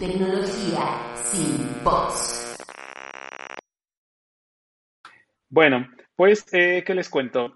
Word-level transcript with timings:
tecnología 0.00 1.14
sin 1.14 1.84
bots. 1.84 2.56
Bueno, 5.50 5.88
pues, 6.16 6.46
eh, 6.52 6.82
¿qué 6.86 6.94
les 6.94 7.10
cuento? 7.10 7.54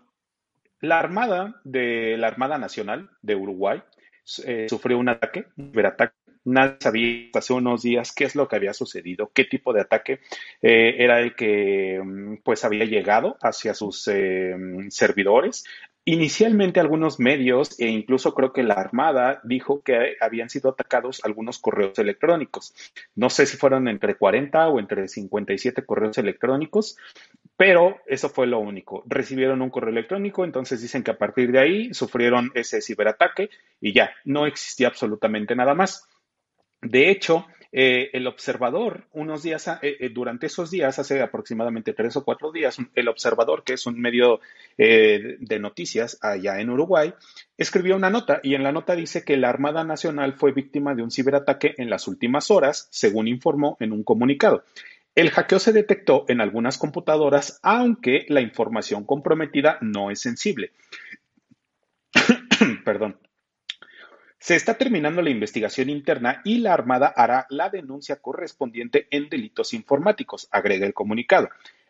La 0.81 0.99
Armada 0.99 1.61
de 1.65 2.19
la 2.19 2.29
Armada 2.29 2.59
Nacional 2.59 3.09
de 3.23 3.35
Uruguay 3.35 3.83
eh, 4.45 4.67
sufrió 4.69 4.99
un 4.99 5.09
ataque, 5.09 5.47
un 5.57 5.71
ciberataque. 5.71 6.15
Nadie 6.47 6.77
sabía 6.79 7.31
hace 7.33 7.55
unos 7.55 7.83
días 7.83 8.13
qué 8.13 8.25
es 8.25 8.35
lo 8.35 8.47
que 8.47 8.57
había 8.57 8.75
sucedido, 8.75 9.31
qué 9.33 9.47
tipo 9.47 9.73
de 9.73 9.81
ataque 9.81 10.21
eh, 10.61 10.97
era 10.99 11.21
el 11.21 11.35
que 11.35 11.99
mm, 12.05 12.43
pues 12.45 12.63
había 12.67 12.85
llegado 12.85 13.39
hacia 13.41 13.73
sus 13.73 14.03
servidores. 14.91 15.65
Inicialmente 16.07 16.81
algunos 16.81 17.19
medios 17.19 17.81
e 17.81 17.89
incluso 17.89 18.35
creo 18.35 18.53
que 18.53 18.63
la 18.63 18.75
Armada 18.75 19.41
dijo 19.43 19.81
que 19.83 20.17
habían 20.21 20.51
sido 20.51 20.69
atacados 20.69 21.25
algunos 21.25 21.59
correos 21.59 21.99
electrónicos. 21.99 22.75
No 23.15 23.31
sé 23.31 23.47
si 23.47 23.57
fueron 23.57 23.89
entre 23.89 24.17
40 24.17 24.69
o 24.69 24.79
entre 24.79 25.09
57 25.09 25.87
correos 25.87 26.19
electrónicos, 26.19 26.99
pero 27.57 28.01
eso 28.07 28.29
fue 28.29 28.47
lo 28.47 28.59
único. 28.59 29.03
Recibieron 29.07 29.63
un 29.63 29.71
correo 29.71 29.91
electrónico, 29.91 30.45
entonces 30.45 30.83
dicen 30.83 31.03
que 31.03 31.13
a 31.13 31.19
partir 31.19 31.51
de 31.53 31.61
ahí 31.61 31.95
sufrieron 31.95 32.51
ese 32.55 32.83
ciberataque 32.83 33.49
y 33.81 33.95
ya, 33.95 34.11
no 34.27 34.47
existía 34.47 34.89
absolutamente 34.89 35.57
nada 35.57 35.73
más. 35.73 36.07
De 36.83 37.09
hecho, 37.09 37.47
eh, 37.77 38.11
el 38.13 38.29
observador, 38.29 39.03
unos 39.15 39.43
días, 39.43 39.67
eh, 39.67 39.97
eh, 39.99 40.09
durante 40.09 40.47
esos 40.47 40.71
días, 40.71 40.97
hace 41.01 41.21
aproximadamente 41.21 41.93
tres 41.93 42.15
o 42.15 42.25
cuatro 42.25 42.53
días, 42.53 42.77
el 42.95 43.09
observador, 43.09 43.65
que 43.65 43.73
es 43.73 43.85
un 43.87 44.01
medio 44.01 44.41
de 44.77 45.59
noticias 45.61 46.19
allá 46.23 46.61
en 46.61 46.71
Uruguay, 46.71 47.15
escribió 47.59 47.97
una 47.97 48.11
nota 48.11 48.39
y 48.45 48.55
en 48.55 48.63
la 48.63 48.71
nota 48.71 48.95
dice 48.95 49.25
que 49.25 49.37
la 49.37 49.49
Armada 49.49 49.83
Nacional 49.83 50.35
fue 50.35 50.53
víctima 50.53 50.95
de 50.95 51.03
un 51.03 51.11
ciberataque 51.11 51.75
en 51.79 51.91
las 51.91 52.07
últimas 52.07 52.53
horas, 52.53 52.87
según 52.91 53.27
informó 53.27 53.77
en 53.81 53.91
un 53.91 54.05
comunicado. 54.05 54.63
El 55.17 55.31
hackeo 55.31 55.59
se 55.59 55.73
detectó 55.73 56.27
en 56.29 56.41
algunas 56.41 56.79
computadoras, 56.79 57.59
aunque 57.63 58.25
la 58.29 58.41
información 58.41 59.05
comprometida 59.05 59.79
no 59.81 60.13
es 60.13 60.21
sensible. 60.21 60.71
Perdón. 62.85 63.17
Se 64.45 64.57
está 64.57 64.75
terminando 64.75 65.23
la 65.23 65.31
investigación 65.31 65.89
interna 65.89 66.43
y 66.45 66.59
la 66.59 66.75
Armada 66.75 67.07
hará 67.17 67.47
la 67.49 67.71
denuncia 67.71 68.17
correspondiente 68.17 69.09
en 69.11 69.31
delitos 69.31 69.73
informáticos, 69.73 70.49
agrega 70.51 70.85
el 70.85 70.93
comunicado. 70.93 71.49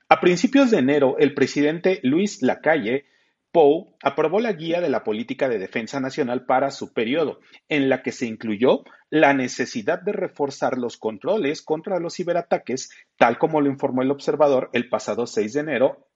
A 0.08 0.20
principios 0.20 0.70
de 0.70 0.78
enero, 0.78 1.16
el 1.18 1.34
presidente 1.34 1.98
Luis 2.04 2.42
Lacalle 2.42 3.06
Pou 3.50 3.96
aprobó 4.04 4.38
la 4.38 4.52
guía 4.52 4.80
de 4.80 4.88
la 4.88 5.02
política 5.02 5.48
de 5.48 5.58
defensa 5.58 5.98
nacional 5.98 6.46
para 6.46 6.70
su 6.70 6.92
periodo, 6.92 7.40
en 7.68 7.88
la 7.88 8.02
que 8.02 8.12
se 8.12 8.26
incluyó 8.26 8.84
la 9.10 9.34
necesidad 9.34 10.00
de 10.00 10.12
reforzar 10.12 10.78
los 10.78 10.96
controles 10.96 11.60
contra 11.60 11.98
los 11.98 12.14
ciberataques, 12.14 12.92
tal 13.16 13.36
como 13.36 13.62
lo 13.62 13.68
informó 13.68 14.02
el 14.02 14.12
observador 14.12 14.70
el 14.74 14.88
pasado 14.88 15.26
6 15.26 15.54
de 15.54 15.60
enero 15.60 16.06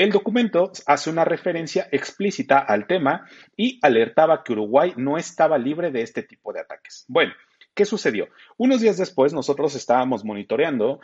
el 0.00 0.12
documento 0.12 0.72
hace 0.86 1.10
una 1.10 1.26
referencia 1.26 1.86
explícita 1.92 2.58
al 2.58 2.86
tema 2.86 3.28
y 3.54 3.78
alertaba 3.82 4.42
que 4.42 4.54
Uruguay 4.54 4.94
no 4.96 5.18
estaba 5.18 5.58
libre 5.58 5.90
de 5.90 6.00
este 6.00 6.22
tipo 6.22 6.54
de 6.54 6.60
ataques. 6.60 7.04
Bueno, 7.06 7.34
¿qué 7.74 7.84
sucedió? 7.84 8.28
Unos 8.56 8.80
días 8.80 8.96
después 8.96 9.34
nosotros 9.34 9.74
estábamos 9.74 10.24
monitoreando 10.24 11.00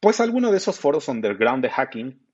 pues 0.00 0.20
alguno 0.22 0.50
de 0.50 0.56
esos 0.56 0.80
foros 0.80 1.08
underground 1.08 1.62
de 1.62 1.68
hacking 1.68 2.26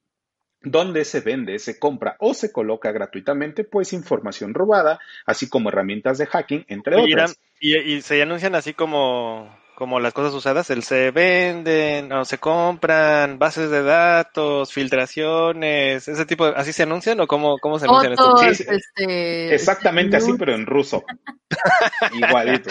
donde 0.61 1.05
se 1.05 1.19
vende, 1.19 1.59
se 1.59 1.81
compra 1.81 2.15
o 2.21 2.33
se 2.33 2.53
coloca 2.53 2.93
gratuitamente 2.93 3.65
pues 3.65 3.93
información 3.93 4.55
robada, 4.55 5.01
así 5.27 5.49
como 5.49 5.71
herramientas 5.71 6.17
de 6.17 6.27
hacking, 6.27 6.65
entre 6.69 6.95
otras. 6.95 7.41
y 7.59 8.01
se 8.03 8.23
anuncian 8.23 8.55
así 8.55 8.73
como 8.73 9.51
como 9.83 9.99
las 9.99 10.15
cosas 10.15 10.33
usadas, 10.33 10.71
el 10.71 10.85
se 10.85 11.11
venden, 11.11 12.13
o 12.13 12.25
se 12.25 12.39
compran, 12.39 13.41
bases 13.41 13.69
de 13.69 13.83
datos, 13.83 14.73
filtraciones, 14.73 16.07
ese 16.07 16.25
tipo 16.25 16.47
de, 16.47 16.53
¿así 16.55 16.73
se 16.73 16.85
anuncian 16.85 17.19
o 17.19 17.27
cómo, 17.27 17.59
cómo 17.59 17.81
se 17.81 17.87
anuncian 17.87 18.13
esto? 18.13 18.41
Este, 18.45 19.53
exactamente 19.53 20.17
así, 20.17 20.35
pero 20.39 20.55
en 20.55 20.67
ruso. 20.67 21.03
Igualito. 22.13 22.71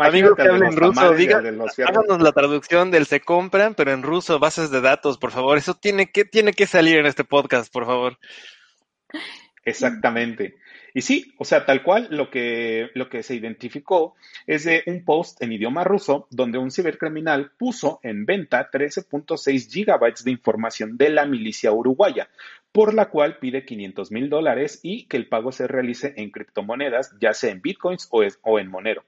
Amigo 0.00 0.36
que 0.36 0.42
en 0.42 0.76
ruso, 0.76 1.14
diga, 1.14 1.38
háganos 1.38 2.22
la 2.22 2.30
traducción 2.30 2.92
del 2.92 3.06
se 3.06 3.18
compran, 3.18 3.74
pero 3.74 3.90
en 3.90 4.04
ruso, 4.04 4.38
bases 4.38 4.70
de 4.70 4.80
datos, 4.80 5.18
por 5.18 5.32
favor. 5.32 5.58
Eso 5.58 5.74
tiene 5.74 6.12
que, 6.12 6.24
tiene 6.24 6.52
que 6.52 6.68
salir 6.68 6.98
en 6.98 7.06
este 7.06 7.24
podcast, 7.24 7.72
por 7.72 7.86
favor. 7.86 8.18
Exactamente. 9.64 10.54
Y 10.96 11.02
sí, 11.02 11.34
o 11.36 11.44
sea, 11.44 11.66
tal 11.66 11.82
cual 11.82 12.08
lo 12.10 12.30
que, 12.30 12.88
lo 12.94 13.10
que 13.10 13.22
se 13.22 13.34
identificó 13.34 14.14
es 14.46 14.64
de 14.64 14.82
un 14.86 15.04
post 15.04 15.42
en 15.42 15.52
idioma 15.52 15.84
ruso 15.84 16.26
donde 16.30 16.56
un 16.56 16.70
cibercriminal 16.70 17.50
puso 17.58 18.00
en 18.02 18.24
venta 18.24 18.70
13.6 18.70 19.70
gigabytes 19.70 20.24
de 20.24 20.30
información 20.30 20.96
de 20.96 21.10
la 21.10 21.26
milicia 21.26 21.70
uruguaya, 21.70 22.30
por 22.72 22.94
la 22.94 23.10
cual 23.10 23.36
pide 23.36 23.66
500 23.66 24.10
mil 24.10 24.30
dólares 24.30 24.80
y 24.82 25.04
que 25.04 25.18
el 25.18 25.28
pago 25.28 25.52
se 25.52 25.66
realice 25.66 26.14
en 26.16 26.30
criptomonedas, 26.30 27.14
ya 27.20 27.34
sea 27.34 27.50
en 27.50 27.60
bitcoins 27.60 28.08
o, 28.10 28.22
o 28.44 28.58
en 28.58 28.70
Monero. 28.70 29.04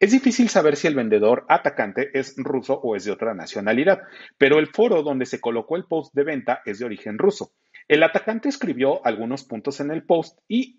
Es 0.00 0.10
difícil 0.10 0.48
saber 0.48 0.74
si 0.74 0.88
el 0.88 0.96
vendedor 0.96 1.46
atacante 1.48 2.10
es 2.18 2.34
ruso 2.36 2.74
o 2.74 2.96
es 2.96 3.04
de 3.04 3.12
otra 3.12 3.34
nacionalidad, 3.34 4.02
pero 4.38 4.58
el 4.58 4.66
foro 4.66 5.04
donde 5.04 5.24
se 5.24 5.40
colocó 5.40 5.76
el 5.76 5.84
post 5.84 6.12
de 6.14 6.24
venta 6.24 6.62
es 6.66 6.80
de 6.80 6.84
origen 6.84 7.16
ruso. 7.16 7.52
El 7.88 8.02
atacante 8.02 8.48
escribió 8.48 9.04
algunos 9.06 9.44
puntos 9.44 9.80
en 9.80 9.90
el 9.90 10.02
post 10.02 10.38
y 10.46 10.77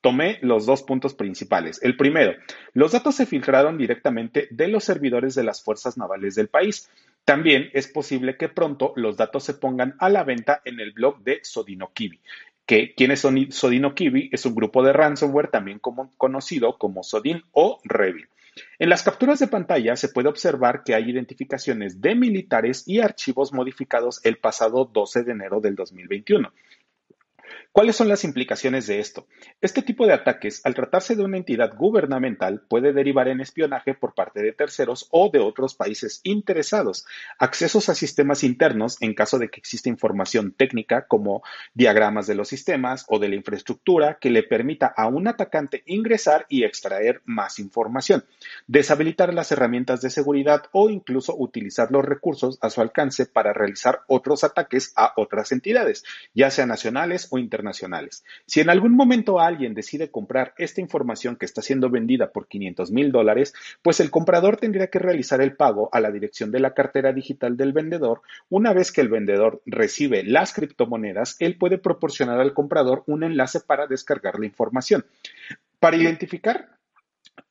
tomé 0.00 0.38
los 0.42 0.66
dos 0.66 0.82
puntos 0.82 1.14
principales. 1.14 1.80
El 1.82 1.96
primero, 1.96 2.32
los 2.72 2.92
datos 2.92 3.16
se 3.16 3.26
filtraron 3.26 3.78
directamente 3.78 4.48
de 4.50 4.68
los 4.68 4.84
servidores 4.84 5.34
de 5.34 5.44
las 5.44 5.62
fuerzas 5.62 5.98
navales 5.98 6.34
del 6.34 6.48
país. 6.48 6.90
También 7.24 7.70
es 7.72 7.88
posible 7.88 8.36
que 8.36 8.48
pronto 8.48 8.92
los 8.96 9.16
datos 9.16 9.44
se 9.44 9.54
pongan 9.54 9.96
a 9.98 10.08
la 10.08 10.24
venta 10.24 10.62
en 10.64 10.80
el 10.80 10.92
blog 10.92 11.22
de 11.22 11.40
Sodinokibi. 11.42 12.20
Que, 12.64 12.94
¿Quién 12.94 13.10
es 13.10 13.20
Sodinokibi? 13.20 14.30
Es 14.32 14.46
un 14.46 14.54
grupo 14.54 14.82
de 14.82 14.92
ransomware 14.92 15.50
también 15.50 15.80
conocido 16.16 16.78
como 16.78 17.02
Sodin 17.02 17.42
o 17.52 17.80
Revil. 17.84 18.28
En 18.78 18.88
las 18.88 19.02
capturas 19.02 19.38
de 19.38 19.46
pantalla 19.46 19.96
se 19.96 20.08
puede 20.08 20.28
observar 20.28 20.82
que 20.84 20.94
hay 20.94 21.10
identificaciones 21.10 22.00
de 22.00 22.14
militares 22.14 22.84
y 22.86 23.00
archivos 23.00 23.52
modificados 23.52 24.20
el 24.24 24.38
pasado 24.38 24.84
12 24.84 25.24
de 25.24 25.32
enero 25.32 25.60
del 25.60 25.74
2021. 25.76 26.52
¿Cuáles 27.70 27.96
son 27.96 28.08
las 28.08 28.24
implicaciones 28.24 28.86
de 28.86 28.98
esto? 28.98 29.28
Este 29.60 29.82
tipo 29.82 30.06
de 30.06 30.14
ataques, 30.14 30.62
al 30.64 30.74
tratarse 30.74 31.14
de 31.14 31.22
una 31.22 31.36
entidad 31.36 31.76
gubernamental, 31.76 32.62
puede 32.66 32.92
derivar 32.92 33.28
en 33.28 33.40
espionaje 33.40 33.94
por 33.94 34.14
parte 34.14 34.42
de 34.42 34.52
terceros 34.52 35.06
o 35.10 35.30
de 35.30 35.38
otros 35.38 35.74
países 35.74 36.20
interesados, 36.24 37.04
accesos 37.38 37.88
a 37.88 37.94
sistemas 37.94 38.42
internos 38.42 38.96
en 39.00 39.14
caso 39.14 39.38
de 39.38 39.48
que 39.48 39.60
exista 39.60 39.90
información 39.90 40.54
técnica 40.56 41.06
como 41.06 41.42
diagramas 41.74 42.26
de 42.26 42.34
los 42.34 42.48
sistemas 42.48 43.04
o 43.06 43.18
de 43.18 43.28
la 43.28 43.36
infraestructura 43.36 44.18
que 44.18 44.30
le 44.30 44.42
permita 44.42 44.86
a 44.86 45.06
un 45.06 45.28
atacante 45.28 45.84
ingresar 45.86 46.46
y 46.48 46.64
extraer 46.64 47.20
más 47.26 47.60
información, 47.60 48.24
deshabilitar 48.66 49.32
las 49.34 49.52
herramientas 49.52 50.00
de 50.00 50.10
seguridad 50.10 50.62
o 50.72 50.88
incluso 50.88 51.36
utilizar 51.36 51.92
los 51.92 52.04
recursos 52.04 52.58
a 52.62 52.70
su 52.70 52.80
alcance 52.80 53.26
para 53.26 53.52
realizar 53.52 54.00
otros 54.08 54.42
ataques 54.42 54.92
a 54.96 55.12
otras 55.16 55.52
entidades, 55.52 56.02
ya 56.34 56.50
sean 56.50 56.70
nacionales 56.70 57.28
o 57.30 57.38
internacionales 57.38 57.57
Si 58.46 58.60
en 58.60 58.70
algún 58.70 58.94
momento 58.94 59.40
alguien 59.40 59.74
decide 59.74 60.10
comprar 60.10 60.54
esta 60.58 60.80
información 60.80 61.36
que 61.36 61.46
está 61.46 61.62
siendo 61.62 61.90
vendida 61.90 62.30
por 62.30 62.48
500 62.48 62.90
mil 62.92 63.12
dólares, 63.12 63.54
pues 63.82 64.00
el 64.00 64.10
comprador 64.10 64.56
tendría 64.56 64.88
que 64.88 64.98
realizar 64.98 65.40
el 65.40 65.56
pago 65.56 65.88
a 65.92 66.00
la 66.00 66.10
dirección 66.10 66.50
de 66.50 66.60
la 66.60 66.74
cartera 66.74 67.12
digital 67.12 67.56
del 67.56 67.72
vendedor. 67.72 68.22
Una 68.48 68.72
vez 68.72 68.92
que 68.92 69.00
el 69.00 69.08
vendedor 69.08 69.60
recibe 69.66 70.22
las 70.24 70.52
criptomonedas, 70.52 71.36
él 71.40 71.56
puede 71.56 71.78
proporcionar 71.78 72.40
al 72.40 72.54
comprador 72.54 73.02
un 73.06 73.24
enlace 73.24 73.60
para 73.60 73.86
descargar 73.86 74.38
la 74.38 74.46
información. 74.46 75.04
Para 75.80 75.96
identificar 75.96 76.77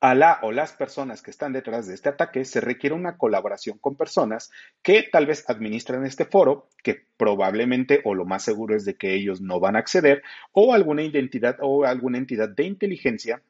a 0.00 0.14
la 0.14 0.38
o 0.42 0.52
las 0.52 0.72
personas 0.72 1.22
que 1.22 1.30
están 1.30 1.52
detrás 1.52 1.86
de 1.86 1.94
este 1.94 2.08
ataque 2.08 2.44
se 2.44 2.60
requiere 2.60 2.94
una 2.94 3.16
colaboración 3.16 3.78
con 3.78 3.96
personas 3.96 4.50
que 4.82 5.08
tal 5.10 5.26
vez 5.26 5.44
administran 5.48 6.06
este 6.06 6.24
foro, 6.24 6.68
que 6.82 7.04
probablemente 7.16 8.00
o 8.04 8.14
lo 8.14 8.24
más 8.24 8.44
seguro 8.44 8.76
es 8.76 8.84
de 8.84 8.96
que 8.96 9.14
ellos 9.14 9.40
no 9.40 9.58
van 9.58 9.76
a 9.76 9.80
acceder, 9.80 10.22
o 10.52 10.72
alguna 10.72 11.02
identidad 11.02 11.56
o 11.60 11.84
alguna 11.84 12.18
entidad 12.18 12.48
de 12.48 12.64
inteligencia 12.64 13.42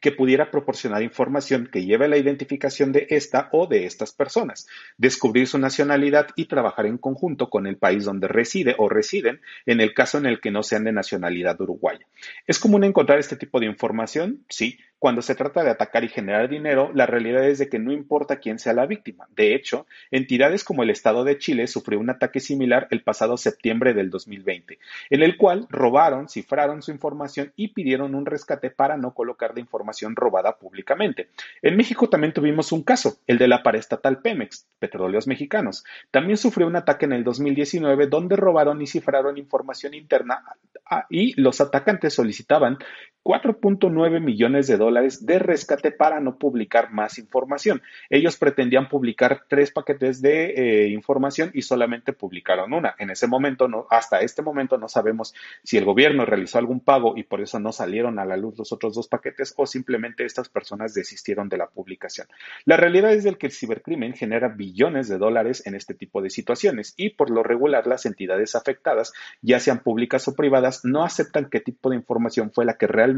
que 0.00 0.12
pudiera 0.12 0.50
proporcionar 0.50 1.02
información 1.02 1.68
que 1.72 1.84
lleve 1.84 2.06
a 2.06 2.08
la 2.08 2.18
identificación 2.18 2.92
de 2.92 3.06
esta 3.10 3.48
o 3.52 3.66
de 3.66 3.86
estas 3.86 4.12
personas, 4.12 4.66
descubrir 4.98 5.46
su 5.46 5.58
nacionalidad 5.58 6.28
y 6.36 6.46
trabajar 6.46 6.86
en 6.86 6.98
conjunto 6.98 7.48
con 7.48 7.66
el 7.66 7.76
país 7.76 8.04
donde 8.04 8.28
reside 8.28 8.74
o 8.78 8.88
residen 8.88 9.40
en 9.66 9.80
el 9.80 9.94
caso 9.94 10.18
en 10.18 10.26
el 10.26 10.40
que 10.40 10.50
no 10.50 10.62
sean 10.62 10.84
de 10.84 10.92
nacionalidad 10.92 11.60
uruguaya. 11.60 12.06
¿Es 12.46 12.58
común 12.58 12.84
encontrar 12.84 13.18
este 13.18 13.36
tipo 13.36 13.60
de 13.60 13.66
información? 13.66 14.44
Sí, 14.48 14.78
cuando 14.98 15.22
se 15.22 15.34
trata 15.34 15.62
de 15.62 15.70
atacar 15.70 16.04
y 16.04 16.08
generar 16.08 16.48
dinero, 16.48 16.90
la 16.94 17.06
realidad 17.06 17.46
es 17.46 17.58
de 17.58 17.68
que 17.68 17.78
no 17.78 17.92
importa 17.92 18.40
quién 18.40 18.58
sea 18.58 18.72
la 18.72 18.86
víctima. 18.86 19.26
De 19.36 19.54
hecho, 19.54 19.86
entidades 20.10 20.64
como 20.64 20.82
el 20.82 20.90
Estado 20.90 21.24
de 21.24 21.36
Chile 21.38 21.66
sufrió 21.66 22.00
un 22.00 22.10
ataque 22.10 22.40
similar 22.40 22.88
el 22.90 23.02
pasado 23.02 23.36
septiembre 23.36 23.92
del 23.92 24.10
2020, 24.10 24.78
en 25.10 25.22
el 25.22 25.36
cual 25.36 25.66
robaron, 25.68 26.28
cifraron 26.28 26.82
su 26.82 26.90
información 26.90 27.52
y 27.56 27.68
pidieron 27.68 28.14
un 28.14 28.24
rescate 28.24 28.70
para 28.70 28.96
no 28.96 29.12
colocar 29.12 29.52
la 29.54 29.60
información 29.60 30.16
robada 30.16 30.56
públicamente. 30.56 31.28
En 31.60 31.76
México 31.76 32.08
también 32.08 32.32
tuvimos 32.32 32.72
un 32.72 32.82
caso, 32.82 33.18
el 33.26 33.38
de 33.38 33.48
la 33.48 33.62
paraestatal 33.62 34.22
Pemex, 34.22 34.66
Petróleos 34.78 35.26
Mexicanos. 35.26 35.84
También 36.10 36.36
sufrió 36.36 36.66
un 36.66 36.76
ataque 36.76 37.04
en 37.04 37.12
el 37.12 37.24
2019 37.24 38.06
donde 38.06 38.36
robaron 38.36 38.80
y 38.80 38.86
cifraron 38.86 39.38
información 39.38 39.94
interna 39.94 40.42
ah, 40.86 41.06
y 41.10 41.38
los 41.40 41.60
atacantes 41.60 42.14
solicitaban 42.14 42.78
4.9 43.24 44.20
millones 44.20 44.66
de 44.66 44.76
dólares 44.76 45.24
de 45.24 45.38
rescate 45.38 45.90
para 45.90 46.20
no 46.20 46.36
publicar 46.36 46.92
más 46.92 47.18
información. 47.18 47.80
Ellos 48.10 48.36
pretendían 48.36 48.90
publicar 48.90 49.46
tres 49.48 49.70
paquetes 49.70 50.20
de 50.20 50.50
eh, 50.50 50.88
información 50.88 51.50
y 51.54 51.62
solamente 51.62 52.12
publicaron 52.12 52.74
una. 52.74 52.94
En 52.98 53.08
ese 53.08 53.26
momento, 53.26 53.66
no, 53.66 53.86
hasta 53.88 54.20
este 54.20 54.42
momento, 54.42 54.76
no 54.76 54.88
sabemos 54.88 55.34
si 55.62 55.78
el 55.78 55.86
gobierno 55.86 56.26
realizó 56.26 56.58
algún 56.58 56.80
pago 56.80 57.14
y 57.16 57.22
por 57.22 57.40
eso 57.40 57.58
no 57.58 57.72
salieron 57.72 58.18
a 58.18 58.26
la 58.26 58.36
luz 58.36 58.58
los 58.58 58.72
otros 58.72 58.94
dos 58.94 59.08
paquetes 59.08 59.54
o 59.56 59.66
simplemente 59.66 60.26
estas 60.26 60.50
personas 60.50 60.92
desistieron 60.92 61.48
de 61.48 61.56
la 61.56 61.68
publicación. 61.68 62.26
La 62.66 62.76
realidad 62.76 63.12
es 63.14 63.24
del 63.24 63.38
que 63.38 63.46
el 63.46 63.52
cibercrimen 63.52 64.12
genera 64.12 64.48
billones 64.48 65.08
de 65.08 65.16
dólares 65.16 65.66
en 65.66 65.74
este 65.74 65.94
tipo 65.94 66.20
de 66.20 66.28
situaciones 66.28 66.92
y 66.98 67.10
por 67.10 67.30
lo 67.30 67.42
regular 67.42 67.86
las 67.86 68.04
entidades 68.04 68.54
afectadas, 68.54 69.14
ya 69.40 69.60
sean 69.60 69.78
públicas 69.78 70.28
o 70.28 70.34
privadas, 70.34 70.84
no 70.84 71.04
aceptan 71.04 71.48
qué 71.48 71.60
tipo 71.60 71.88
de 71.88 71.96
información 71.96 72.52
fue 72.52 72.66
la 72.66 72.76
que 72.76 72.86
realmente 72.86 73.13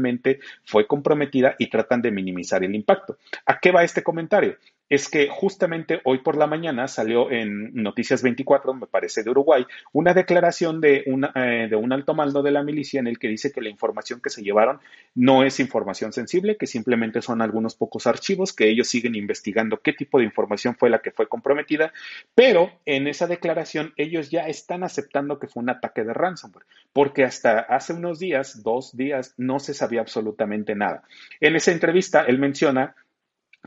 fue 0.63 0.87
comprometida 0.87 1.55
y 1.57 1.69
tratan 1.69 2.01
de 2.01 2.11
minimizar 2.11 2.63
el 2.63 2.75
impacto. 2.75 3.17
¿A 3.45 3.59
qué 3.59 3.71
va 3.71 3.83
este 3.83 4.03
comentario? 4.03 4.57
Es 4.89 5.09
que 5.09 5.27
justamente 5.29 6.01
hoy 6.05 6.19
por 6.19 6.37
la 6.37 6.47
mañana 6.47 6.87
salió 6.87 7.29
en 7.29 7.73
Noticias 7.73 8.21
24, 8.21 8.73
me 8.73 8.87
parece, 8.87 9.23
de 9.23 9.29
Uruguay, 9.29 9.65
una 9.91 10.13
declaración 10.13 10.79
de, 10.79 11.03
eh, 11.35 11.67
de 11.69 11.75
un 11.75 11.91
alto 11.91 12.13
mando 12.13 12.41
de 12.41 12.51
la 12.51 12.63
milicia 12.63 12.99
en 12.99 13.07
el 13.07 13.19
que 13.19 13.27
dice 13.27 13.51
que 13.51 13.61
la 13.61 13.69
información 13.69 14.21
que 14.21 14.29
se 14.29 14.43
llevaron 14.43 14.79
no 15.15 15.43
es 15.43 15.59
información 15.59 16.13
sensible, 16.13 16.57
que 16.57 16.67
simplemente 16.67 17.21
son 17.21 17.41
algunos 17.41 17.75
pocos 17.75 18.07
archivos, 18.07 18.53
que 18.53 18.69
ellos 18.69 18.87
siguen 18.87 19.15
investigando 19.15 19.81
qué 19.81 19.93
tipo 19.93 20.19
de 20.19 20.25
información 20.25 20.75
fue 20.75 20.89
la 20.89 20.99
que 20.99 21.11
fue 21.11 21.27
comprometida, 21.27 21.91
pero 22.33 22.71
en 22.85 23.07
esa 23.07 23.27
declaración 23.27 23.93
ellos 23.97 24.29
ya 24.29 24.47
están 24.47 24.83
aceptando 24.83 25.39
que 25.39 25.47
fue 25.47 25.63
un 25.63 25.69
ataque 25.69 26.03
de 26.03 26.13
ransomware, 26.13 26.65
porque 26.93 27.23
hasta 27.23 27.59
hace 27.59 27.93
unos 27.93 28.19
días, 28.19 28.63
dos 28.63 28.95
días, 28.95 29.33
no 29.37 29.59
se 29.59 29.73
sabía 29.73 30.01
absolutamente 30.01 30.75
nada. 30.75 31.03
En 31.41 31.55
esa 31.55 31.71
entrevista, 31.71 32.21
él 32.21 32.39
menciona 32.39 32.95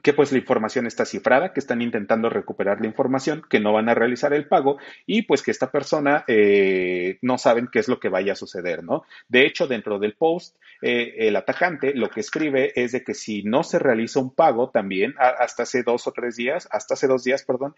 que 0.02 0.12
pues 0.12 0.32
la 0.32 0.38
información 0.38 0.86
está 0.86 1.04
cifrada, 1.04 1.52
que 1.52 1.60
están 1.60 1.82
intentando 1.82 2.28
recuperar 2.30 2.80
la 2.80 2.86
información, 2.86 3.42
que 3.48 3.60
no 3.60 3.72
van 3.72 3.88
a 3.88 3.94
realizar 3.94 4.32
el 4.32 4.46
pago 4.46 4.78
y 5.06 5.22
pues 5.22 5.42
que 5.42 5.50
esta 5.50 5.70
persona 5.70 6.24
eh, 6.26 7.18
no 7.22 7.38
saben 7.38 7.68
qué 7.70 7.78
es 7.78 7.88
lo 7.88 8.00
que 8.00 8.08
vaya 8.08 8.32
a 8.32 8.36
suceder, 8.36 8.84
¿no? 8.84 9.04
De 9.28 9.46
hecho, 9.46 9.66
dentro 9.66 9.98
del 9.98 10.14
post, 10.14 10.56
eh, 10.82 11.14
el 11.28 11.36
atacante 11.36 11.94
lo 11.94 12.08
que 12.08 12.20
escribe 12.20 12.72
es 12.74 12.92
de 12.92 13.04
que 13.04 13.14
si 13.14 13.42
no 13.42 13.62
se 13.62 13.78
realiza 13.78 14.20
un 14.20 14.34
pago 14.34 14.70
también, 14.70 15.14
hasta 15.18 15.64
hace 15.64 15.82
dos 15.82 16.06
o 16.06 16.12
tres 16.12 16.36
días, 16.36 16.68
hasta 16.70 16.94
hace 16.94 17.06
dos 17.06 17.24
días, 17.24 17.44
perdón, 17.44 17.74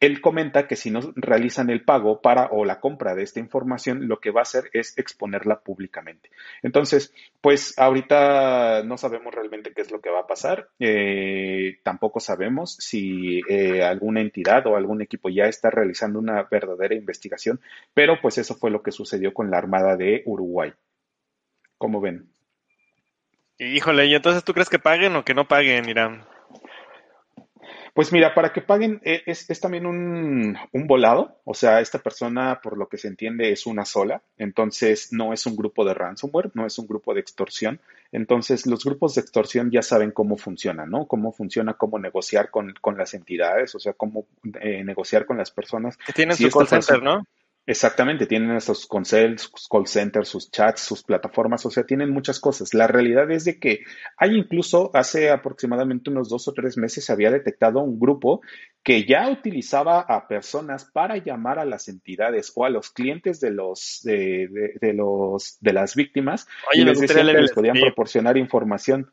él 0.00 0.20
comenta 0.20 0.66
que 0.66 0.76
si 0.76 0.90
no 0.90 1.00
realizan 1.16 1.70
el 1.70 1.84
pago 1.84 2.20
para 2.20 2.46
o 2.46 2.64
la 2.64 2.80
compra 2.80 3.14
de 3.14 3.22
esta 3.22 3.40
información, 3.40 4.08
lo 4.08 4.20
que 4.20 4.30
va 4.30 4.40
a 4.40 4.42
hacer 4.42 4.70
es 4.72 4.96
exponerla 4.98 5.60
públicamente. 5.60 6.30
Entonces, 6.62 7.12
pues 7.40 7.78
ahorita 7.78 8.82
no 8.84 8.96
sabemos 8.96 9.34
realmente 9.34 9.72
qué 9.74 9.82
es 9.82 9.90
lo 9.90 10.00
que 10.00 10.10
va 10.10 10.20
a 10.20 10.26
pasar. 10.26 10.68
Eh, 10.78 11.49
eh, 11.50 11.80
tampoco 11.82 12.20
sabemos 12.20 12.76
si 12.78 13.40
eh, 13.48 13.82
alguna 13.82 14.20
entidad 14.20 14.66
o 14.66 14.76
algún 14.76 15.02
equipo 15.02 15.28
ya 15.28 15.46
está 15.46 15.70
realizando 15.70 16.18
una 16.18 16.42
verdadera 16.44 16.94
investigación, 16.94 17.60
pero 17.92 18.20
pues 18.20 18.38
eso 18.38 18.54
fue 18.54 18.70
lo 18.70 18.82
que 18.82 18.92
sucedió 18.92 19.34
con 19.34 19.50
la 19.50 19.58
Armada 19.58 19.96
de 19.96 20.22
Uruguay. 20.26 20.72
¿Cómo 21.76 22.00
ven? 22.00 22.30
Híjole, 23.58 24.06
¿y 24.06 24.14
entonces 24.14 24.44
tú 24.44 24.54
crees 24.54 24.68
que 24.68 24.78
paguen 24.78 25.16
o 25.16 25.24
que 25.24 25.34
no 25.34 25.48
paguen, 25.48 25.88
Irán? 25.88 26.24
Pues 27.94 28.12
mira, 28.12 28.34
para 28.34 28.52
que 28.52 28.62
paguen 28.62 29.00
eh, 29.04 29.22
es, 29.26 29.46
también 29.60 29.86
un, 29.86 30.56
volado, 30.72 31.40
o 31.44 31.54
sea, 31.54 31.80
esta 31.80 31.98
persona, 31.98 32.60
por 32.62 32.76
lo 32.76 32.88
que 32.88 32.98
se 32.98 33.08
entiende, 33.08 33.52
es 33.52 33.66
una 33.66 33.84
sola, 33.84 34.22
entonces 34.36 35.12
no 35.12 35.32
es 35.32 35.46
un 35.46 35.56
grupo 35.56 35.84
de 35.84 35.94
ransomware, 35.94 36.50
no 36.54 36.66
es 36.66 36.78
un 36.78 36.86
grupo 36.86 37.14
de 37.14 37.20
extorsión, 37.20 37.80
entonces 38.12 38.66
los 38.66 38.84
grupos 38.84 39.14
de 39.14 39.22
extorsión 39.22 39.70
ya 39.70 39.82
saben 39.82 40.10
cómo 40.10 40.36
funcionan, 40.36 40.90
¿no? 40.90 41.06
Cómo 41.06 41.32
funciona, 41.32 41.74
cómo 41.74 41.98
negociar 41.98 42.50
con, 42.50 42.74
las 42.96 43.14
entidades, 43.14 43.74
o 43.74 43.78
sea, 43.78 43.92
cómo 43.92 44.26
eh, 44.60 44.84
negociar 44.84 45.26
con 45.26 45.38
las 45.38 45.50
personas. 45.50 45.96
Que 45.96 46.12
tienen 46.12 46.36
su 46.36 46.50
call 46.50 46.68
center, 46.68 47.02
¿no? 47.02 47.24
Exactamente, 47.70 48.26
tienen 48.26 48.50
esos 48.56 48.88
call 48.88 49.06
centers, 49.06 50.26
sus 50.26 50.50
chats, 50.50 50.80
sus 50.80 51.04
plataformas, 51.04 51.64
o 51.66 51.70
sea, 51.70 51.84
tienen 51.84 52.10
muchas 52.10 52.40
cosas. 52.40 52.74
La 52.74 52.88
realidad 52.88 53.30
es 53.30 53.44
de 53.44 53.60
que 53.60 53.84
hay 54.16 54.36
incluso 54.36 54.90
hace 54.92 55.30
aproximadamente 55.30 56.10
unos 56.10 56.28
dos 56.28 56.48
o 56.48 56.52
tres 56.52 56.76
meses 56.76 57.04
se 57.04 57.12
había 57.12 57.30
detectado 57.30 57.78
un 57.78 58.00
grupo 58.00 58.40
que 58.82 59.04
ya 59.04 59.30
utilizaba 59.30 60.00
a 60.00 60.26
personas 60.26 60.84
para 60.84 61.18
llamar 61.18 61.60
a 61.60 61.64
las 61.64 61.86
entidades 61.86 62.50
o 62.56 62.64
a 62.64 62.70
los 62.70 62.90
clientes 62.90 63.38
de 63.38 63.52
los 63.52 64.00
de, 64.02 64.48
los 64.92 65.56
de 65.60 65.72
las 65.72 65.94
víctimas 65.94 66.48
y 66.72 66.82
les 66.82 66.98
decían 66.98 67.28
que 67.28 67.34
les 67.34 67.52
podían 67.52 67.76
proporcionar 67.78 68.36
información. 68.36 69.12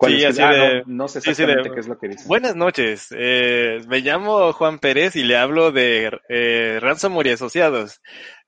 Sí, 0.00 0.24
así 0.24 0.42
ah, 0.42 0.82
no, 0.86 1.08
sé 1.08 1.18
exactamente 1.20 1.70
qué 1.70 1.80
es 1.80 1.88
lo 1.88 1.98
que 1.98 2.08
dice. 2.08 2.26
Buenas 2.26 2.56
noches, 2.56 3.08
eh, 3.16 3.80
me 3.86 4.00
llamo 4.00 4.52
Juan 4.52 4.78
Pérez 4.78 5.16
y 5.16 5.22
le 5.22 5.36
hablo 5.36 5.70
de 5.72 6.10
eh, 6.28 6.78
Ransomware 6.80 7.28
y 7.28 7.30
Asociados. 7.30 8.00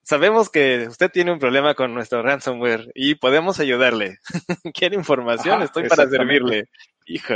Sabemos 0.03 0.51
que 0.51 0.87
usted 0.89 1.11
tiene 1.11 1.33
un 1.33 1.41
problema 1.41 1.75
con 1.75 1.93
nuestro 1.93 2.23
ransomware 2.23 2.93
y 2.95 3.17
podemos 3.17 3.59
ayudarle. 3.59 4.19
¿Quiere 4.75 4.95
información? 4.95 5.63
Estoy 5.63 5.89
para 5.89 6.09
servirle. 6.09 6.69
Hijo. 7.07 7.35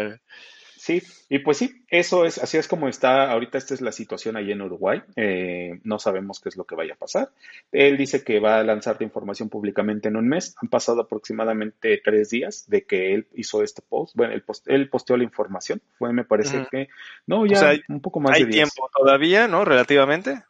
Sí, 0.80 1.02
y 1.28 1.40
pues 1.40 1.58
sí, 1.58 1.84
eso 1.88 2.24
es, 2.24 2.38
así 2.38 2.56
es 2.56 2.66
como 2.66 2.88
está, 2.88 3.30
ahorita 3.30 3.58
esta 3.58 3.74
es 3.74 3.82
la 3.82 3.92
situación 3.92 4.38
ahí 4.38 4.50
en 4.50 4.62
Uruguay, 4.62 5.02
eh, 5.14 5.78
no 5.84 5.98
sabemos 5.98 6.40
qué 6.40 6.48
es 6.48 6.56
lo 6.56 6.64
que 6.64 6.74
vaya 6.74 6.94
a 6.94 6.96
pasar. 6.96 7.28
Él 7.70 7.98
dice 7.98 8.24
que 8.24 8.40
va 8.40 8.58
a 8.58 8.64
lanzar 8.64 8.96
la 8.98 9.04
información 9.04 9.50
públicamente 9.50 10.08
en 10.08 10.16
un 10.16 10.26
mes, 10.26 10.56
han 10.56 10.70
pasado 10.70 11.02
aproximadamente 11.02 12.00
tres 12.02 12.30
días 12.30 12.64
de 12.66 12.86
que 12.86 13.12
él 13.12 13.26
hizo 13.34 13.62
este 13.62 13.82
post, 13.82 14.16
bueno, 14.16 14.32
él, 14.32 14.40
post, 14.40 14.66
él 14.70 14.88
posteó 14.88 15.18
la 15.18 15.24
información, 15.24 15.82
fue, 15.98 16.14
me 16.14 16.24
parece 16.24 16.66
que, 16.70 16.88
no, 17.26 17.44
ya 17.44 17.74
un 17.90 18.00
poco 18.00 18.20
más 18.20 18.38
de 18.38 18.44
Hay 18.46 18.50
tiempo 18.50 18.88
todavía, 18.96 19.48
¿no? 19.48 19.66
Relativamente. 19.66 20.44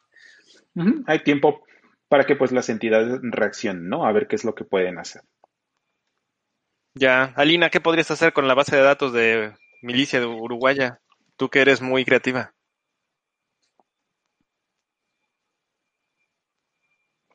hay 1.07 1.19
tiempo 1.23 1.65
para 2.07 2.23
que 2.23 2.37
pues 2.37 2.53
las 2.53 2.69
entidades 2.69 3.19
reaccionen, 3.21 3.89
¿no? 3.89 4.05
A 4.05 4.13
ver 4.13 4.27
qué 4.27 4.37
es 4.37 4.45
lo 4.45 4.55
que 4.55 4.63
pueden 4.63 4.97
hacer. 4.97 5.23
Ya, 6.93 7.33
Alina, 7.35 7.69
¿qué 7.69 7.81
podrías 7.81 8.11
hacer 8.11 8.31
con 8.31 8.47
la 8.47 8.53
base 8.53 8.77
de 8.77 8.81
datos 8.81 9.11
de 9.11 9.51
milicia 9.81 10.19
de 10.19 10.25
uruguaya, 10.25 10.99
tú 11.37 11.49
que 11.49 11.61
eres 11.61 11.81
muy 11.81 12.05
creativa. 12.05 12.53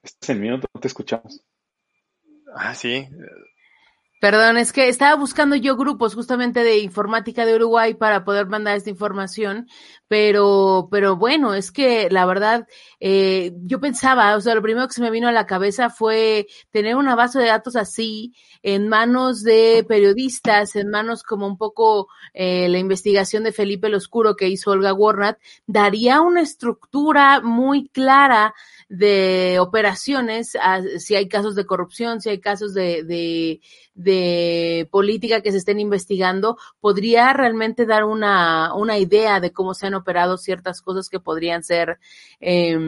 Estás 0.03 0.31
en 0.31 0.41
minuto, 0.41 0.69
no 0.73 0.81
te 0.81 0.89
escuchamos. 0.89 1.45
Ah, 2.55 2.75
sí. 2.75 3.09
Perdón, 4.21 4.57
es 4.57 4.73
que 4.73 4.89
estaba 4.89 5.15
buscando 5.15 5.57
yo 5.57 5.77
grupos 5.77 6.15
justamente 6.15 6.65
de 6.65 6.79
informática 6.79 7.45
de 7.45 7.55
Uruguay 7.55 7.95
para 7.95 8.25
poder 8.25 8.47
mandar 8.47 8.77
esta 8.77 8.89
información, 8.89 9.69
pero, 10.09 10.89
pero 10.91 11.17
bueno, 11.17 11.55
es 11.55 11.73
que 11.73 12.09
la 12.11 12.27
verdad, 12.27 12.67
eh, 13.01 13.53
yo 13.65 13.81
pensaba, 13.81 14.37
o 14.37 14.41
sea, 14.41 14.55
lo 14.55 14.63
primero 14.63 14.87
que 14.87 14.95
se 14.95 15.01
me 15.03 15.11
vino 15.11 15.29
a 15.29 15.33
la 15.33 15.47
cabeza 15.47 15.91
fue 15.91 16.47
tener 16.71 16.97
una 16.97 17.17
base 17.17 17.41
de 17.41 17.47
datos 17.47 17.75
así 17.77 18.33
en 18.63 18.89
manos 18.89 19.43
de 19.43 19.85
periodistas, 19.89 20.77
en 20.77 20.91
manos 20.91 21.23
como 21.23 21.47
un 21.47 21.57
poco 21.57 22.09
eh, 22.35 22.69
la 22.69 22.79
investigación 22.79 23.43
de 23.43 23.53
Felipe 23.53 23.89
el 23.89 23.95
Oscuro 23.95 24.37
que 24.37 24.49
hizo 24.49 24.71
Olga 24.71 24.95
Warnat, 24.95 25.39
daría 25.67 26.21
una 26.21 26.41
estructura 26.43 27.41
muy 27.41 27.89
clara 27.89 28.55
de 28.89 29.59
operaciones, 29.59 30.57
si 30.99 31.17
hay 31.17 31.29
casos 31.29 31.57
de 31.57 31.67
corrupción, 31.67 32.21
si 32.21 32.29
hay 32.29 32.41
casos 32.41 32.73
de, 32.73 33.03
de, 33.03 33.61
de, 33.95 34.89
política 34.93 35.41
que 35.41 35.51
se 35.51 35.59
estén 35.59 35.81
investigando, 35.81 36.57
podría 36.81 37.33
realmente 37.33 37.85
dar 37.85 38.05
una, 38.05 38.75
una 38.75 38.99
idea 38.99 39.41
de 39.41 39.53
cómo 39.53 39.75
se 39.75 39.89
han 39.89 39.95
operado 39.97 40.39
ciertas 40.39 40.83
cosas 40.83 41.09
que 41.09 41.21
podrían 41.21 41.63
ser, 41.63 41.99
eh, 42.41 42.79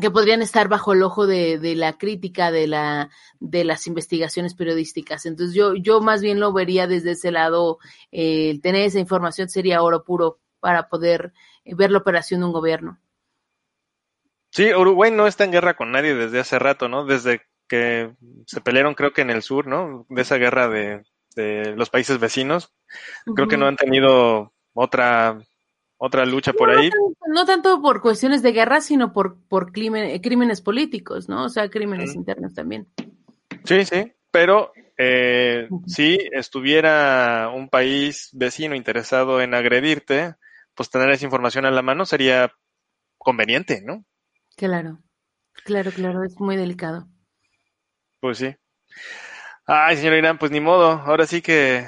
que 0.00 0.10
podrían 0.10 0.40
estar 0.40 0.68
bajo 0.68 0.92
el 0.92 1.02
ojo 1.02 1.26
de, 1.26 1.58
de, 1.58 1.74
la 1.74 1.98
crítica 1.98 2.50
de 2.50 2.66
la 2.66 3.10
de 3.40 3.64
las 3.64 3.86
investigaciones 3.86 4.54
periodísticas. 4.54 5.26
Entonces 5.26 5.54
yo 5.54 5.74
yo 5.74 6.00
más 6.00 6.22
bien 6.22 6.40
lo 6.40 6.52
vería 6.52 6.86
desde 6.86 7.12
ese 7.12 7.30
lado, 7.30 7.78
eh, 8.10 8.58
tener 8.62 8.82
esa 8.86 9.00
información 9.00 9.48
sería 9.48 9.82
oro 9.82 10.04
puro 10.04 10.38
para 10.60 10.88
poder 10.88 11.32
ver 11.64 11.90
la 11.90 11.98
operación 11.98 12.40
de 12.40 12.46
un 12.46 12.52
gobierno. 12.52 12.98
Sí, 14.50 14.72
Uruguay 14.74 15.10
no 15.10 15.26
está 15.26 15.44
en 15.44 15.52
guerra 15.52 15.74
con 15.74 15.92
nadie 15.92 16.14
desde 16.14 16.40
hace 16.40 16.58
rato, 16.58 16.88
¿no? 16.88 17.04
Desde 17.04 17.42
que 17.68 18.14
se 18.46 18.60
pelearon 18.60 18.94
creo 18.94 19.12
que 19.12 19.22
en 19.22 19.30
el 19.30 19.42
sur, 19.42 19.66
¿no? 19.66 20.06
De 20.08 20.22
esa 20.22 20.36
guerra 20.36 20.68
de 20.68 21.02
de 21.34 21.74
los 21.76 21.90
países 21.90 22.18
vecinos. 22.18 22.72
Creo 23.34 23.48
que 23.48 23.56
no 23.56 23.66
han 23.66 23.76
tenido 23.76 24.52
otra 24.74 25.40
otra 26.04 26.26
lucha 26.26 26.52
por 26.52 26.68
ahí. 26.68 26.90
No, 27.28 27.46
tanto 27.46 27.80
por 27.80 28.02
cuestiones 28.02 28.42
de 28.42 28.50
guerra, 28.50 28.80
sino 28.80 29.12
por, 29.12 29.38
por 29.46 29.70
crímenes 29.70 30.60
políticos, 30.60 31.28
¿no? 31.28 31.44
O 31.44 31.48
sea, 31.48 31.70
crímenes 31.70 32.16
internos 32.16 32.54
también. 32.54 32.88
Sí, 33.62 33.84
sí, 33.84 34.12
pero 34.32 34.72
eh, 34.98 35.68
si 35.86 36.18
estuviera 36.32 37.50
un 37.54 37.68
país 37.68 38.30
vecino 38.32 38.74
interesado 38.74 39.40
en 39.40 39.54
agredirte, 39.54 40.34
pues 40.74 40.90
tener 40.90 41.08
esa 41.10 41.24
información 41.24 41.66
a 41.66 41.70
la 41.70 41.82
mano 41.82 42.04
sería 42.04 42.52
conveniente, 43.16 43.80
¿no? 43.84 44.04
Claro, 44.56 44.98
claro, 45.64 45.92
claro, 45.92 46.24
es 46.24 46.34
muy 46.40 46.56
delicado. 46.56 47.06
Pues 48.18 48.38
sí. 48.38 48.56
Ay, 49.66 49.98
señor 49.98 50.14
Irán, 50.14 50.38
pues 50.38 50.50
ni 50.50 50.58
modo, 50.58 50.90
ahora 50.90 51.26
sí 51.26 51.42
que 51.42 51.86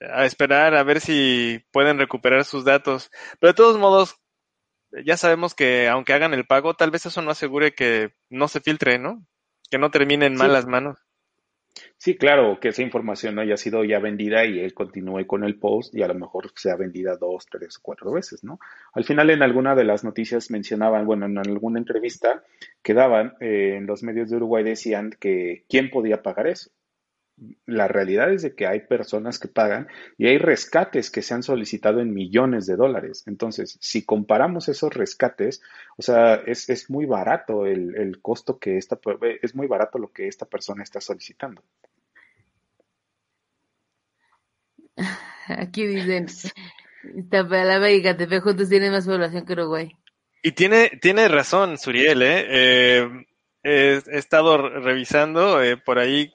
a 0.00 0.24
esperar 0.24 0.74
a 0.74 0.82
ver 0.82 1.00
si 1.00 1.64
pueden 1.72 1.98
recuperar 1.98 2.44
sus 2.44 2.64
datos. 2.64 3.10
Pero 3.40 3.52
de 3.52 3.56
todos 3.56 3.78
modos, 3.78 4.16
ya 5.04 5.16
sabemos 5.16 5.54
que 5.54 5.88
aunque 5.88 6.12
hagan 6.12 6.34
el 6.34 6.46
pago, 6.46 6.74
tal 6.74 6.90
vez 6.90 7.06
eso 7.06 7.22
no 7.22 7.30
asegure 7.30 7.74
que 7.74 8.14
no 8.30 8.48
se 8.48 8.60
filtre, 8.60 8.98
¿no? 8.98 9.24
Que 9.70 9.78
no 9.78 9.90
termine 9.90 10.26
en 10.26 10.36
malas 10.36 10.66
manos. 10.66 10.98
Sí, 11.96 12.16
claro, 12.16 12.58
que 12.60 12.68
esa 12.68 12.82
información 12.82 13.34
no 13.34 13.40
haya 13.40 13.56
sido 13.56 13.84
ya 13.84 13.98
vendida 14.00 14.44
y 14.44 14.58
él 14.60 14.74
continúe 14.74 15.26
con 15.26 15.44
el 15.44 15.58
post 15.58 15.94
y 15.94 16.02
a 16.02 16.08
lo 16.08 16.14
mejor 16.14 16.50
sea 16.56 16.76
vendida 16.76 17.16
dos, 17.16 17.46
tres, 17.50 17.78
cuatro 17.78 18.12
veces, 18.12 18.42
¿no? 18.42 18.58
Al 18.92 19.04
final 19.04 19.30
en 19.30 19.42
alguna 19.42 19.74
de 19.74 19.84
las 19.84 20.02
noticias 20.02 20.50
mencionaban, 20.50 21.06
bueno, 21.06 21.26
en 21.26 21.38
alguna 21.38 21.78
entrevista 21.78 22.42
que 22.82 22.94
daban 22.94 23.34
eh, 23.40 23.76
en 23.76 23.86
los 23.86 24.02
medios 24.02 24.30
de 24.30 24.36
Uruguay 24.36 24.64
decían 24.64 25.10
que 25.20 25.64
quién 25.68 25.90
podía 25.90 26.22
pagar 26.22 26.46
eso 26.46 26.70
la 27.66 27.88
realidad 27.88 28.32
es 28.32 28.42
de 28.42 28.54
que 28.54 28.66
hay 28.66 28.80
personas 28.80 29.38
que 29.38 29.48
pagan 29.48 29.88
y 30.16 30.26
hay 30.26 30.38
rescates 30.38 31.10
que 31.10 31.22
se 31.22 31.34
han 31.34 31.42
solicitado 31.42 32.00
en 32.00 32.12
millones 32.12 32.66
de 32.66 32.76
dólares. 32.76 33.24
Entonces, 33.26 33.78
si 33.80 34.04
comparamos 34.04 34.68
esos 34.68 34.92
rescates, 34.92 35.62
o 35.96 36.02
sea, 36.02 36.34
es, 36.34 36.68
es 36.68 36.90
muy 36.90 37.06
barato 37.06 37.66
el, 37.66 37.96
el, 37.96 38.20
costo 38.20 38.58
que 38.58 38.76
esta, 38.76 38.98
es 39.42 39.54
muy 39.54 39.66
barato 39.66 39.98
lo 39.98 40.12
que 40.12 40.26
esta 40.26 40.46
persona 40.46 40.82
está 40.82 41.00
solicitando. 41.00 41.62
Aquí 45.48 45.86
dicen, 45.86 46.26
Iztapalapa 47.14 47.90
y 47.90 48.02
Catepec 48.02 48.42
juntos 48.42 48.68
tienen 48.68 48.92
más 48.92 49.06
población 49.06 49.46
que 49.46 49.52
Uruguay. 49.52 49.96
Y 50.42 50.52
tiene, 50.52 50.90
tiene 51.00 51.28
razón, 51.28 51.78
Suriel, 51.78 52.22
¿eh? 52.22 52.46
eh 52.48 53.26
he, 53.62 54.02
estado 54.12 54.68
revisando 54.80 55.62
eh, 55.62 55.76
por 55.76 55.98
ahí 55.98 56.32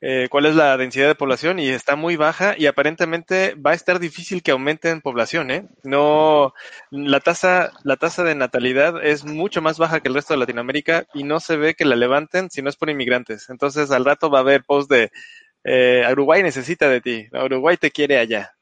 eh, 0.00 0.28
cuál 0.30 0.46
es 0.46 0.54
la 0.54 0.76
densidad 0.76 1.06
de 1.08 1.14
población 1.14 1.58
y 1.58 1.68
está 1.68 1.96
muy 1.96 2.16
baja 2.16 2.54
y 2.56 2.66
aparentemente 2.66 3.54
va 3.54 3.70
a 3.70 3.74
estar 3.74 3.98
difícil 3.98 4.42
que 4.42 4.50
aumente 4.50 4.90
en 4.90 5.00
población, 5.00 5.50
¿eh? 5.50 5.66
No, 5.84 6.52
la 6.90 7.20
tasa, 7.20 7.72
la 7.82 7.96
tasa 7.96 8.22
de 8.22 8.34
natalidad 8.34 9.02
es 9.02 9.24
mucho 9.24 9.62
más 9.62 9.78
baja 9.78 10.00
que 10.00 10.08
el 10.08 10.14
resto 10.14 10.34
de 10.34 10.40
Latinoamérica 10.40 11.06
y 11.14 11.24
no 11.24 11.40
se 11.40 11.56
ve 11.56 11.74
que 11.74 11.86
la 11.86 11.96
levanten 11.96 12.50
si 12.50 12.60
no 12.60 12.68
es 12.68 12.76
por 12.76 12.90
inmigrantes. 12.90 13.48
Entonces 13.48 13.90
al 13.90 14.04
rato 14.04 14.30
va 14.30 14.38
a 14.38 14.42
haber 14.42 14.64
post 14.64 14.90
de 14.90 15.10
eh, 15.64 16.04
Uruguay 16.12 16.42
necesita 16.42 16.88
de 16.88 17.00
ti, 17.00 17.28
Uruguay 17.32 17.76
te 17.76 17.90
quiere 17.90 18.18
allá. 18.18 18.52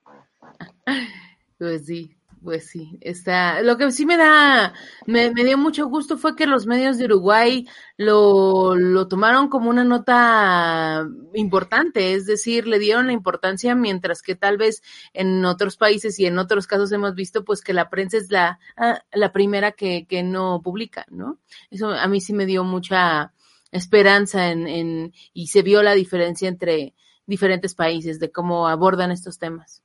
Pues 1.57 1.87
sí, 1.87 2.17
pues 2.45 2.67
sí, 2.69 2.99
está. 3.01 3.63
Lo 3.63 3.79
que 3.79 3.91
sí 3.91 4.05
me 4.05 4.19
da, 4.19 4.75
me, 5.07 5.31
dio 5.31 5.57
mucho 5.57 5.87
gusto 5.87 6.19
fue 6.19 6.37
que 6.37 6.47
los 6.47 6.67
medios 6.67 6.99
de 6.99 7.07
Uruguay 7.07 7.67
lo, 7.97 8.77
lo 8.77 9.09
tomaron 9.09 9.49
como 9.49 9.71
una 9.71 9.83
nota 9.83 11.09
importante, 11.33 12.13
es 12.13 12.27
decir, 12.27 12.67
le 12.67 12.79
dieron 12.79 13.07
la 13.07 13.15
importancia, 13.15 13.75
mientras 13.75 14.21
que 14.21 14.37
tal 14.37 14.59
vez 14.59 14.83
en 15.15 15.45
otros 15.47 15.79
países 15.79 16.21
y 16.21 16.27
en 16.27 16.39
otros 16.39 16.67
casos 16.67 16.93
hemos 16.93 17.15
visto 17.15 17.45
pues 17.45 17.63
que 17.63 17.73
la 17.73 17.89
prensa 17.89 18.19
es 18.19 18.31
la, 18.31 18.59
ah, 18.77 19.03
la 19.13 19.33
primera 19.33 19.73
que, 19.73 20.07
que 20.07 20.23
no 20.23 20.61
publica, 20.63 21.07
¿no? 21.09 21.39
Eso 21.71 21.91
a 21.91 22.07
mí 22.09 22.21
sí 22.21 22.35
me 22.35 22.45
dio 22.45 22.63
mucha 22.63 23.33
esperanza 23.73 24.51
en, 24.51 24.69
en, 24.69 25.13
y 25.33 25.47
se 25.47 25.63
vio 25.63 25.83
la 25.83 25.95
diferencia 25.95 26.49
entre 26.49 26.95
diferentes 27.27 27.75
países 27.75 28.21
de 28.21 28.31
cómo 28.31 28.69
abordan 28.69 29.11
estos 29.11 29.39
temas. 29.39 29.83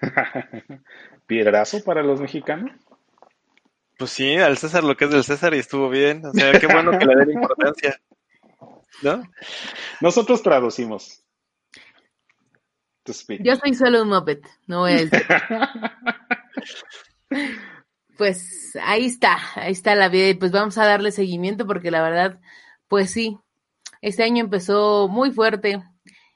piedrazo 1.30 1.84
para 1.84 2.02
los 2.02 2.20
mexicanos. 2.20 2.72
Pues 3.96 4.10
sí, 4.10 4.36
al 4.36 4.58
César 4.58 4.82
lo 4.82 4.96
que 4.96 5.04
es 5.04 5.12
del 5.12 5.22
César 5.22 5.54
y 5.54 5.58
estuvo 5.58 5.88
bien. 5.88 6.26
O 6.26 6.32
sea, 6.32 6.50
qué 6.58 6.66
bueno 6.66 6.98
que 6.98 7.06
le 7.06 7.14
den 7.14 7.30
importancia. 7.30 8.00
¿No? 9.02 9.22
Nosotros 10.00 10.42
traducimos. 10.42 11.22
Yo 13.04 13.56
soy 13.56 13.74
solo 13.74 14.02
un 14.02 14.08
moped, 14.08 14.40
no 14.66 14.88
es. 14.88 15.08
pues 18.18 18.76
ahí 18.82 19.06
está, 19.06 19.38
ahí 19.54 19.72
está 19.72 19.94
la 19.94 20.08
vida 20.08 20.28
y 20.28 20.34
pues 20.34 20.50
vamos 20.50 20.78
a 20.78 20.86
darle 20.86 21.12
seguimiento 21.12 21.64
porque 21.64 21.92
la 21.92 22.02
verdad, 22.02 22.40
pues 22.88 23.12
sí, 23.12 23.38
este 24.02 24.24
año 24.24 24.44
empezó 24.44 25.08
muy 25.08 25.30
fuerte 25.30 25.80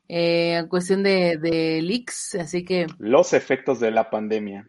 eh, 0.09 0.59
en 0.59 0.69
cuestión 0.69 1.03
de, 1.03 1.37
de 1.37 1.83
leaks, 1.83 2.37
así 2.37 2.65
que... 2.65 2.87
Los 2.99 3.33
efectos 3.33 3.81
de 3.81 3.91
la 3.91 4.09
pandemia. 4.09 4.69